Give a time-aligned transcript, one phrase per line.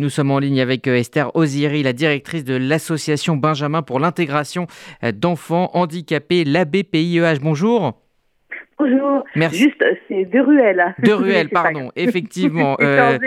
[0.00, 4.68] Nous sommes en ligne avec euh, Esther Oziri, la directrice de l'association Benjamin pour l'intégration
[5.02, 7.40] euh, d'enfants handicapés, l'ABPIEH.
[7.42, 7.94] Bonjour.
[8.78, 9.24] Bonjour.
[9.34, 9.58] Merci.
[9.58, 10.94] Juste, c'est de Ruelle.
[11.02, 12.76] De Ruelle, pardon, effectivement.
[12.80, 13.18] euh,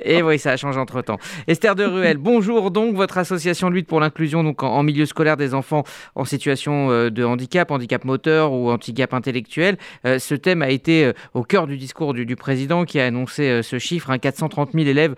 [0.00, 1.18] et oui, ça a changé entre temps.
[1.46, 2.70] Esther de Ruelle, bonjour.
[2.70, 5.82] Donc, votre association lutte pour l'inclusion donc en, milieu scolaire des enfants
[6.14, 9.76] en situation euh, de handicap, handicap moteur ou handicap intellectuel.
[10.06, 13.62] Euh, ce thème a été au cœur du discours du, du président qui a annoncé
[13.62, 15.14] ce chiffre, hein, 430 000 élèves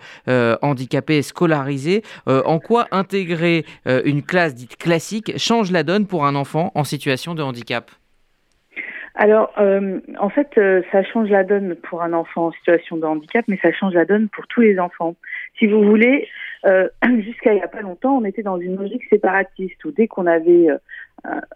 [0.61, 2.03] handicapés scolarisés.
[2.25, 7.35] en quoi intégrer une classe dite classique change la donne pour un enfant en situation
[7.35, 7.89] de handicap?
[9.19, 13.05] Alors, euh, en fait, euh, ça change la donne pour un enfant en situation de
[13.05, 15.15] handicap, mais ça change la donne pour tous les enfants.
[15.57, 16.27] Si vous voulez,
[16.67, 16.87] euh,
[17.21, 20.27] jusqu'à il n'y a pas longtemps, on était dans une logique séparatiste où dès qu'on
[20.27, 20.67] avait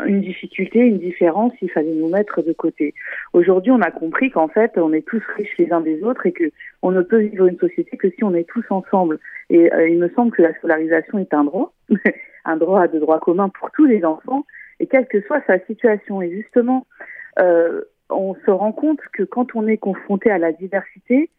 [0.07, 2.95] une difficulté, une différence, il fallait nous mettre de côté.
[3.33, 6.31] Aujourd'hui, on a compris qu'en fait, on est tous riches les uns des autres et
[6.31, 9.19] que on ne peut vivre une société que si on est tous ensemble.
[9.51, 11.73] Et il me semble que la scolarisation est un droit,
[12.45, 14.45] un droit de droit commun pour tous les enfants,
[14.79, 16.23] et quelle que soit sa situation.
[16.23, 16.87] Et justement,
[17.39, 21.29] euh, on se rend compte que quand on est confronté à la diversité,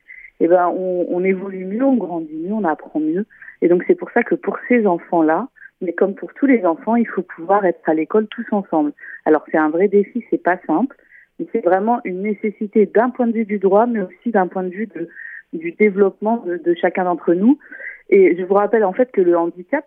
[0.40, 3.26] eh ben, on, on, évolue mieux, on grandit mieux, on apprend mieux.
[3.60, 5.48] Et donc c'est pour ça que pour ces enfants-là,
[5.80, 8.92] mais comme pour tous les enfants, il faut pouvoir être à l'école tous ensemble.
[9.24, 10.96] Alors c'est un vrai défi, c'est pas simple,
[11.38, 14.62] mais c'est vraiment une nécessité d'un point de vue du droit, mais aussi d'un point
[14.62, 15.08] de vue de,
[15.52, 17.58] du développement de, de chacun d'entre nous.
[18.08, 19.86] Et je vous rappelle en fait que le handicap,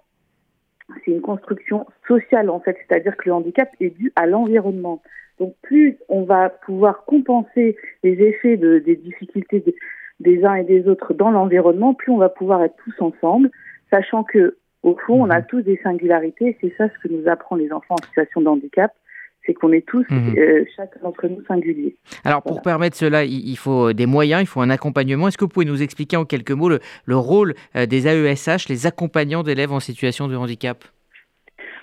[1.04, 5.02] c'est une construction sociale en fait, c'est-à-dire que le handicap est dû à l'environnement.
[5.40, 9.64] Donc plus on va pouvoir compenser les effets de, des difficultés
[10.22, 13.52] des uns et des autres dans l'environnement, plus on va pouvoir être tous ensemble,
[13.92, 15.46] sachant que au fond, on a mhm.
[15.50, 16.56] tous des singularités.
[16.62, 18.92] C'est ça ce que nous apprend les enfants en situation de handicap
[19.46, 20.36] c'est qu'on est tous, mhm.
[20.38, 21.96] euh, chacun d'entre nous, singuliers.
[22.24, 25.28] Alors, pour permettre cela, il faut des moyens, il faut un accompagnement.
[25.28, 28.70] Est-ce que vous pouvez nous expliquer en quelques mots le, le rôle euh, des AESH,
[28.70, 30.84] les accompagnants d'élèves en situation de handicap?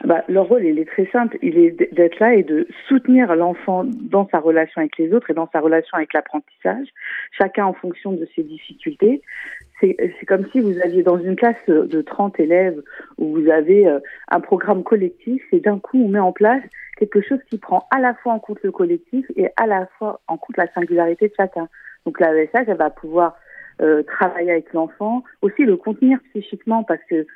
[0.04, 1.38] Bah, leur rôle, il est très simple.
[1.42, 5.34] Il est d'être là et de soutenir l'enfant dans sa relation avec les autres et
[5.34, 6.86] dans sa relation avec l'apprentissage,
[7.38, 9.22] chacun en fonction de ses difficultés.
[9.80, 12.80] C'est comme si vous aviez dans une classe de 30 élèves
[13.18, 13.98] où vous avez euh,
[14.28, 16.62] un programme collectif et d'un coup on met en place
[16.98, 20.20] quelque chose qui prend à la fois en compte le collectif et à la fois
[20.28, 21.68] en compte la singularité de chacun.
[22.06, 23.36] Donc la ESH, elle va pouvoir
[23.82, 27.26] euh, travailler avec l'enfant, aussi le contenir psychiquement parce que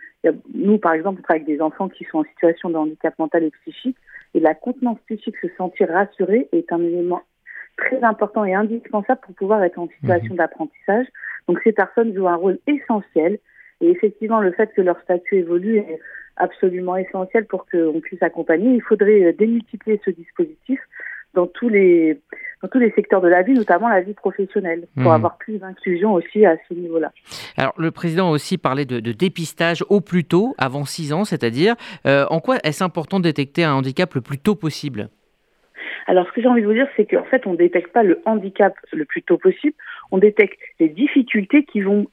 [0.55, 3.45] nous, par exemple, on travaille avec des enfants qui sont en situation de handicap mental
[3.45, 3.97] et psychique,
[4.34, 7.23] et la contenance psychique, se sentir rassuré, est un élément
[7.77, 10.39] très important et indispensable pour pouvoir être en situation mhm.
[10.39, 11.06] d'apprentissage.
[11.49, 13.39] Donc ces personnes jouent un rôle essentiel,
[13.81, 16.01] et effectivement, le fait que leur statut évolue est
[16.37, 18.75] absolument essentiel pour qu'on puisse accompagner.
[18.75, 20.81] Il faudrait euh, démultiplier ce dispositif
[21.35, 22.21] dans tous les
[22.62, 25.12] dans tous les secteurs de la vie, notamment la vie professionnelle, pour mhm.
[25.12, 27.12] avoir plus d'inclusion aussi à ce niveau-là.
[27.56, 31.75] Alors, le président a aussi parlé de, dépistage au plus tôt, avant 6 ans, c'est-à-dire
[32.06, 35.09] euh, en quoi est-ce important de détecter un handicap le plus tôt possible?
[36.06, 38.03] Alors, ce que j'ai envie de vous dire, c'est qu'en fait, on ne détecte pas
[38.03, 39.75] le handicap le plus tôt possible,
[40.12, 42.06] on détecte les difficultés qui vont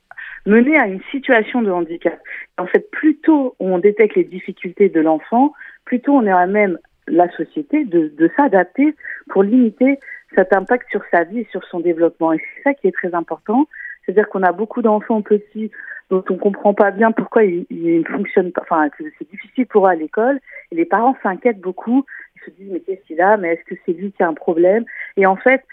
[0.46, 2.20] mener à une situation de handicap.
[2.58, 5.54] En fait, plus tôt on détecte les difficultés de l'enfant,
[5.86, 6.78] plus tôt on est à même
[7.08, 8.96] la société de, de s'adapter
[9.30, 10.00] pour limiter
[10.36, 12.34] cet impact sur sa vie et sur son développement.
[12.34, 13.68] Et c'est ça qui est très important.
[14.06, 15.72] C'est-à-dire qu'on a beaucoup d'enfants petits
[16.10, 19.90] dont on comprend pas bien pourquoi ils, ne fonctionnent pas, enfin, c'est difficile pour eux
[19.90, 20.40] à l'école.
[20.72, 22.06] Et les parents s'inquiètent beaucoup.
[22.36, 23.38] Ils se disent, mais qu'est-ce qu'il a?
[23.38, 24.86] Mais est-ce que c'est lui qui a un problème?
[25.18, 25.64] Et en fait,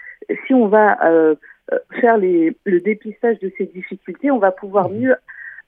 [0.47, 1.35] si on va euh,
[1.71, 4.97] euh faire les, le dépistage de ces difficultés, on va pouvoir mmh.
[4.97, 5.15] mieux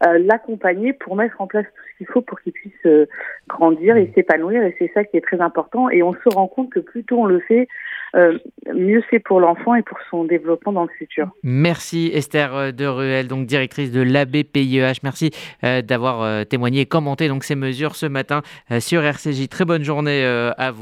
[0.06, 3.06] euh, l'accompagner pour mettre en place tout ce qu'il faut pour qu'il puisse euh,
[3.48, 4.64] grandir et s'épanouir.
[4.64, 5.90] Et c'est ça qui est très important.
[5.90, 7.68] Et on se rend compte que plus tôt on le fait,
[8.16, 8.38] euh,
[8.74, 11.30] mieux c'est pour l'enfant et pour son développement dans le futur.
[11.44, 15.00] Merci Esther de Ruel, donc directrice de l'ABPIEH.
[15.04, 18.42] Merci d'avoir témoigné et commenté donc ces mesures ce matin
[18.80, 19.48] sur RCJ.
[19.50, 20.82] Très bonne journée à vous.